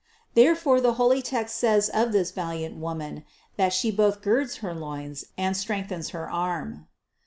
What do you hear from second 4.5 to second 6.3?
her loins and strengthens her